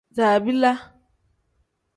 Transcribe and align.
Zabiila. 0.17 0.71